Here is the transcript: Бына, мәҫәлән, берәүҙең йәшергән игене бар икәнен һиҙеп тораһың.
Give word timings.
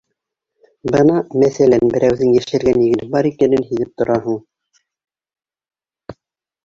Бына, 0.95 1.17
мәҫәлән, 1.43 1.91
берәүҙең 1.97 2.33
йәшергән 2.39 2.81
игене 2.87 3.07
бар 3.17 3.29
икәнен 3.33 3.67
һиҙеп 3.71 3.93
тораһың. 4.03 4.43